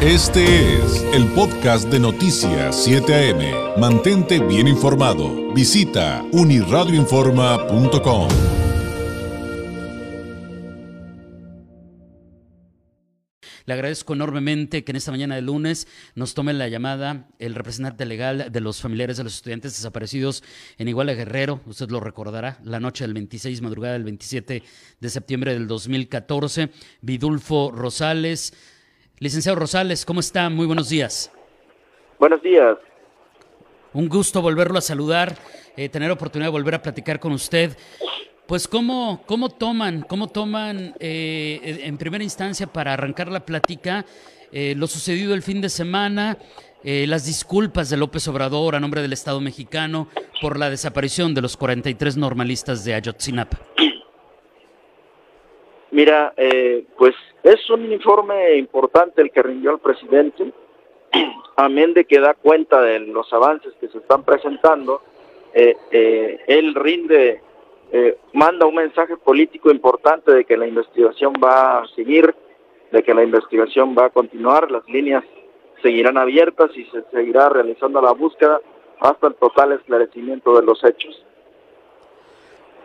[0.00, 3.80] Este es el podcast de Noticias 7 AM.
[3.80, 5.52] Mantente bien informado.
[5.52, 8.28] Visita uniradioinforma.com.
[13.66, 18.06] Le agradezco enormemente que en esta mañana de lunes nos tome la llamada el representante
[18.06, 20.44] legal de los familiares de los estudiantes desaparecidos
[20.78, 21.60] en Iguala Guerrero.
[21.66, 24.62] Usted lo recordará, la noche del 26, madrugada del 27
[25.00, 26.70] de septiembre del 2014.
[27.00, 28.52] Vidulfo Rosales
[29.20, 30.48] Licenciado Rosales, ¿cómo está?
[30.48, 31.32] Muy buenos días.
[32.20, 32.78] Buenos días.
[33.92, 35.36] Un gusto volverlo a saludar,
[35.76, 37.76] eh, tener oportunidad de volver a platicar con usted.
[38.46, 44.06] Pues cómo, cómo toman, cómo toman eh, en primera instancia para arrancar la plática
[44.52, 46.38] eh, lo sucedido el fin de semana,
[46.82, 50.08] las disculpas de López Obrador a nombre del Estado mexicano
[50.40, 53.58] por la desaparición de los 43 normalistas de Ayotzinapa.
[55.98, 56.32] Mira,
[56.96, 60.52] pues es un informe importante el que rindió el presidente,
[61.56, 65.02] amén de que da cuenta de los avances que se están presentando.
[65.52, 67.42] Eh, eh, él rinde,
[67.90, 72.32] eh, manda un mensaje político importante de que la investigación va a seguir,
[72.92, 75.24] de que la investigación va a continuar, las líneas
[75.82, 78.60] seguirán abiertas y se seguirá realizando la búsqueda
[79.00, 81.24] hasta el total esclarecimiento de los hechos.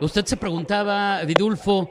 [0.00, 1.90] Usted se preguntaba, Vidulfo,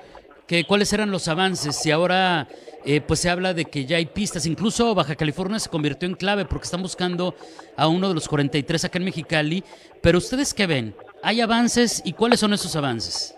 [0.51, 1.85] que cuáles eran los avances.
[1.85, 2.45] Y ahora
[2.83, 6.15] eh, pues se habla de que ya hay pistas, incluso Baja California se convirtió en
[6.15, 7.35] clave porque están buscando
[7.77, 9.63] a uno de los 43 acá en Mexicali,
[10.01, 10.93] pero ustedes qué ven,
[11.23, 13.33] ¿hay avances y cuáles son esos avances?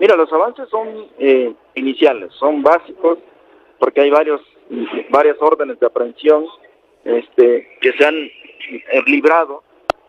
[0.00, 0.88] Mira, los avances son
[1.20, 3.18] eh, iniciales, son básicos,
[3.78, 4.40] porque hay varios
[5.10, 6.46] varias órdenes de aprehensión
[7.04, 9.62] este, que se han eh, librado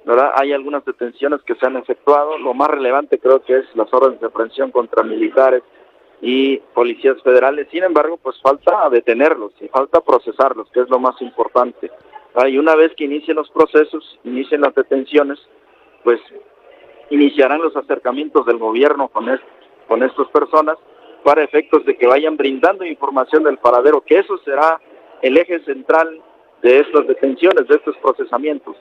[0.05, 0.31] ¿verdad?
[0.35, 2.37] Hay algunas detenciones que se han efectuado.
[2.37, 5.63] Lo más relevante creo que es las órdenes de aprehensión contra militares
[6.21, 7.67] y policías federales.
[7.71, 11.91] Sin embargo, pues falta detenerlos y falta procesarlos, que es lo más importante.
[12.47, 15.39] Y una vez que inicien los procesos, inicien las detenciones,
[16.03, 16.19] pues
[17.09, 19.27] iniciarán los acercamientos del gobierno con,
[19.87, 20.77] con estas personas
[21.23, 24.79] para efectos de que vayan brindando información del paradero, que eso será
[25.21, 26.21] el eje central
[26.61, 28.75] de estas detenciones, de estos procesamientos.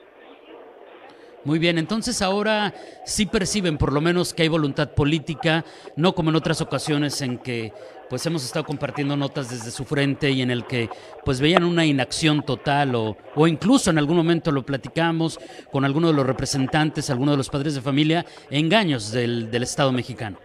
[1.45, 2.73] Muy bien, entonces ahora
[3.05, 5.65] sí perciben por lo menos que hay voluntad política,
[5.97, 7.73] no como en otras ocasiones en que
[8.09, 10.87] pues hemos estado compartiendo notas desde su frente y en el que
[11.25, 15.37] pues veían una inacción total o, o incluso en algún momento lo platicamos
[15.71, 19.91] con alguno de los representantes, alguno de los padres de familia, engaños del, del Estado
[19.91, 20.37] mexicano.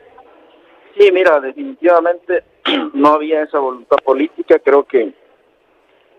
[0.98, 2.42] Sí, mira, definitivamente
[2.94, 5.12] no había esa voluntad política, creo que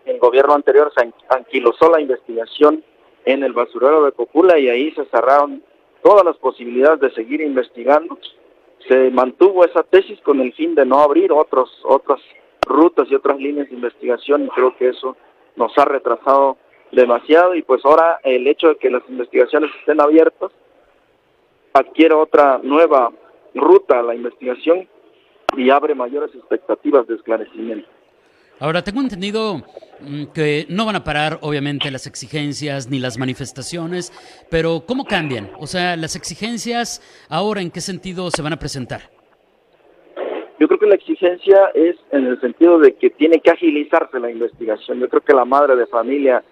[0.05, 2.83] el gobierno anterior se anquilosó la investigación
[3.25, 5.63] en el basurero de Cocula y ahí se cerraron
[6.03, 8.17] todas las posibilidades de seguir investigando.
[8.87, 12.19] Se mantuvo esa tesis con el fin de no abrir otros, otras
[12.65, 15.15] rutas y otras líneas de investigación y creo que eso
[15.55, 16.57] nos ha retrasado
[16.91, 20.51] demasiado y pues ahora el hecho de que las investigaciones estén abiertas
[21.73, 23.11] adquiere otra nueva
[23.53, 24.87] ruta a la investigación
[25.57, 27.87] y abre mayores expectativas de esclarecimiento.
[28.59, 29.61] Ahora, tengo entendido
[30.33, 34.11] que no van a parar, obviamente, las exigencias ni las manifestaciones,
[34.49, 35.51] pero ¿cómo cambian?
[35.59, 39.01] O sea, las exigencias ahora, ¿en qué sentido se van a presentar?
[40.59, 44.29] Yo creo que la exigencia es en el sentido de que tiene que agilizarse la
[44.29, 44.99] investigación.
[44.99, 46.43] Yo creo que la madre de familia,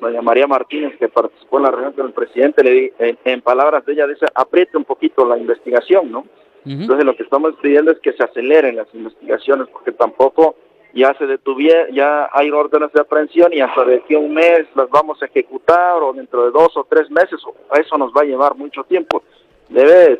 [0.00, 2.90] doña María Martínez, que participó en la reunión con el presidente, le di,
[3.24, 6.24] en, palabras de ella, dice, apriete un poquito la investigación, ¿no?
[6.64, 10.56] Entonces lo que estamos pidiendo es que se aceleren las investigaciones, porque tampoco
[10.96, 14.66] ya se detuvieron, ya hay órdenes de aprehensión y hasta de aquí a un mes
[14.74, 17.38] las vamos a ejecutar o dentro de dos o tres meses,
[17.78, 19.22] eso nos va a llevar mucho tiempo.
[19.68, 20.18] Debe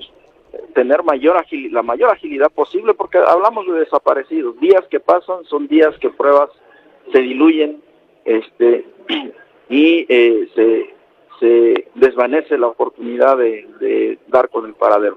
[0.74, 5.96] tener mayor la mayor agilidad posible porque hablamos de desaparecidos, días que pasan son días
[5.98, 6.50] que pruebas
[7.10, 7.82] se diluyen
[8.26, 8.84] este
[9.70, 10.94] y eh, se,
[11.40, 15.16] se desvanece la oportunidad de, de dar con el paradero.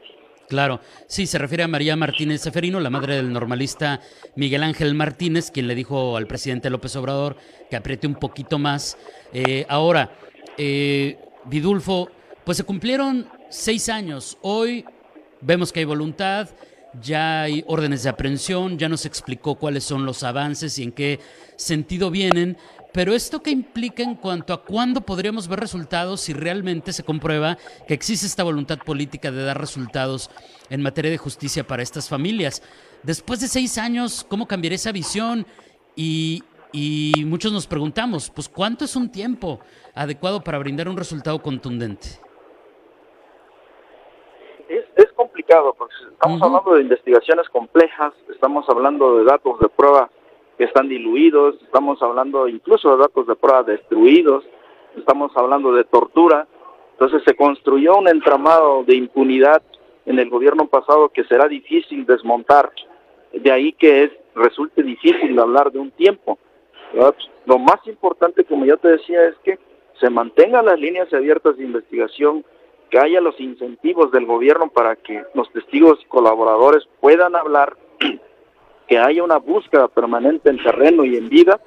[0.49, 4.01] Claro, sí, se refiere a María Martínez Seferino, la madre del normalista
[4.35, 7.37] Miguel Ángel Martínez, quien le dijo al presidente López Obrador
[7.69, 8.97] que apriete un poquito más.
[9.31, 10.11] Eh, ahora,
[10.57, 12.09] eh, Vidulfo,
[12.43, 14.39] pues se cumplieron seis años.
[14.41, 14.85] Hoy
[15.39, 16.49] vemos que hay voluntad,
[17.01, 21.19] ya hay órdenes de aprehensión, ya nos explicó cuáles son los avances y en qué
[21.55, 22.57] sentido vienen.
[22.91, 27.57] Pero esto qué implica en cuanto a cuándo podríamos ver resultados si realmente se comprueba
[27.87, 30.31] que existe esta voluntad política de dar resultados
[30.69, 32.63] en materia de justicia para estas familias.
[33.03, 35.45] Después de seis años, ¿cómo cambiaría esa visión?
[35.95, 36.43] Y,
[37.25, 39.59] muchos nos preguntamos, pues ¿cuánto es un tiempo
[39.93, 42.19] adecuado para brindar un resultado contundente?
[44.95, 50.09] Es, complicado, porque estamos hablando de investigaciones complejas, estamos hablando de datos de prueba
[50.57, 54.43] que están diluidos, estamos hablando incluso de datos de prueba destruidos,
[54.97, 56.47] estamos hablando de tortura.
[56.93, 59.61] Entonces se construyó un entramado de impunidad
[60.05, 62.71] en el gobierno pasado que será difícil desmontar.
[63.31, 66.37] De ahí que es resulte difícil hablar de un tiempo.
[67.45, 69.59] Lo más importante, como yo te decía, es que
[69.99, 72.43] se mantengan las líneas abiertas de investigación,
[72.89, 77.77] que haya los incentivos del gobierno para que los testigos y colaboradores puedan hablar,
[78.87, 81.59] que haya una búsqueda permanente en terreno y en vida,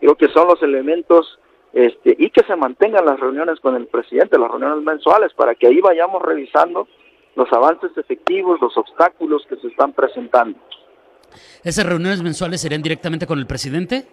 [0.00, 1.38] creo que son los elementos
[1.72, 5.66] este, y que se mantengan las reuniones con el presidente, las reuniones mensuales, para que
[5.66, 6.86] ahí vayamos revisando
[7.34, 10.58] los avances efectivos, los obstáculos que se están presentando.
[11.64, 14.06] ¿Esas reuniones mensuales serían directamente con el presidente?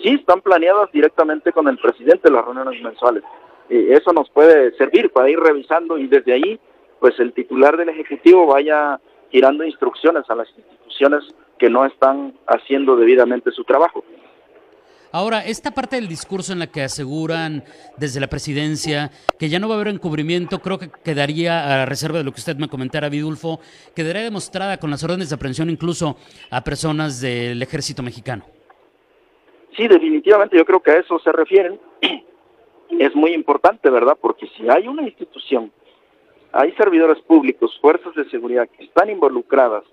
[0.00, 3.24] Sí, están planeadas directamente con el presidente las reuniones mensuales.
[3.72, 6.60] Eso nos puede servir para ir revisando y desde ahí,
[7.00, 11.24] pues el titular del Ejecutivo vaya girando instrucciones a las instituciones
[11.58, 14.04] que no están haciendo debidamente su trabajo.
[15.14, 17.64] Ahora, esta parte del discurso en la que aseguran
[17.98, 22.18] desde la presidencia que ya no va a haber encubrimiento, creo que quedaría a reserva
[22.18, 23.60] de lo que usted me comentara, Vidulfo,
[23.94, 26.16] quedaría demostrada con las órdenes de aprehensión incluso
[26.50, 28.44] a personas del ejército mexicano.
[29.76, 31.78] Sí, definitivamente yo creo que a eso se refieren.
[32.98, 34.16] Es muy importante, ¿verdad?
[34.20, 35.72] Porque si hay una institución,
[36.52, 39.84] hay servidores públicos, fuerzas de seguridad que están involucradas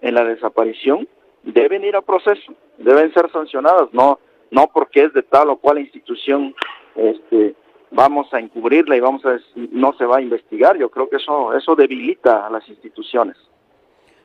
[0.00, 1.06] en la desaparición,
[1.42, 4.18] deben ir a proceso, deben ser sancionadas, no
[4.50, 6.54] no porque es de tal o cual institución
[6.94, 7.54] este
[7.90, 11.54] vamos a encubrirla y vamos a no se va a investigar yo creo que eso
[11.54, 13.36] eso debilita a las instituciones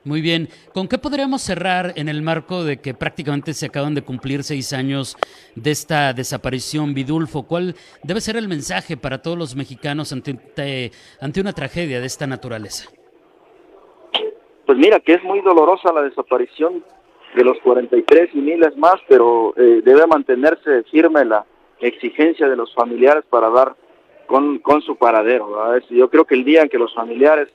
[0.03, 0.49] muy bien.
[0.73, 4.73] ¿Con qué podríamos cerrar en el marco de que prácticamente se acaban de cumplir seis
[4.73, 5.17] años
[5.55, 7.43] de esta desaparición, Vidulfo?
[7.43, 12.25] ¿Cuál debe ser el mensaje para todos los mexicanos ante, ante una tragedia de esta
[12.25, 12.89] naturaleza?
[14.65, 16.83] Pues mira, que es muy dolorosa la desaparición
[17.35, 21.45] de los 43 y miles más, pero eh, debe mantenerse firme la
[21.79, 23.75] exigencia de los familiares para dar
[24.27, 25.77] con, con su paradero.
[25.89, 27.49] Yo creo que el día en que los familiares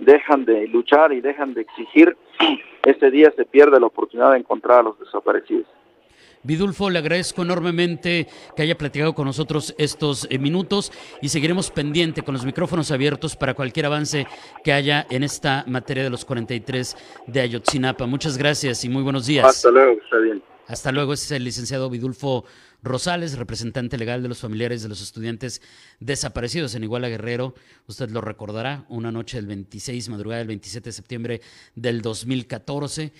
[0.00, 2.16] dejan de luchar y dejan de exigir,
[2.84, 5.66] ese día se pierde la oportunidad de encontrar a los desaparecidos.
[6.42, 8.26] Vidulfo, le agradezco enormemente
[8.56, 13.36] que haya platicado con nosotros estos eh, minutos y seguiremos pendiente con los micrófonos abiertos
[13.36, 14.26] para cualquier avance
[14.64, 18.06] que haya en esta materia de los 43 de Ayotzinapa.
[18.06, 19.44] Muchas gracias y muy buenos días.
[19.44, 20.42] Hasta luego, está bien.
[20.66, 22.44] Hasta luego, es el licenciado Vidulfo
[22.82, 25.60] Rosales, representante legal de los familiares de los estudiantes
[25.98, 27.54] desaparecidos en Iguala Guerrero.
[27.86, 31.40] Usted lo recordará, una noche del 26, madrugada del 27 de septiembre
[31.74, 33.12] del 2014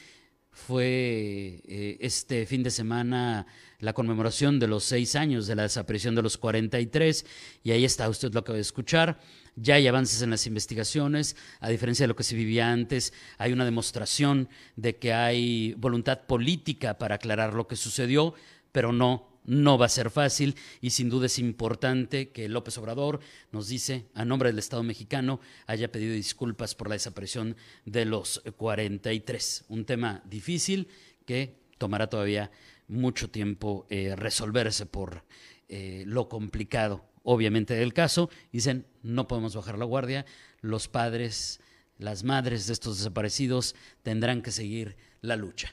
[0.53, 3.47] fue eh, este fin de semana
[3.79, 7.25] la conmemoración de los seis años de la desaparición de los 43
[7.63, 9.21] y ahí está, usted lo acaba de escuchar.
[9.57, 13.53] Ya hay avances en las investigaciones, a diferencia de lo que se vivía antes, hay
[13.53, 18.35] una demostración de que hay voluntad política para aclarar lo que sucedió,
[18.73, 23.19] pero no no va a ser fácil y sin duda es importante que López Obrador
[23.51, 28.43] nos dice, a nombre del Estado mexicano, haya pedido disculpas por la desaparición de los
[28.57, 29.65] 43.
[29.69, 30.87] Un tema difícil
[31.27, 32.53] que tomará todavía
[32.87, 35.25] mucho tiempo eh, resolverse por
[35.69, 38.31] eh, lo complicado, obviamente, del caso.
[38.53, 40.27] Dicen, no podemos bajar la guardia,
[40.61, 41.59] los padres,
[41.99, 43.75] las madres de estos desaparecidos
[44.05, 45.73] tendrán que seguir la lucha.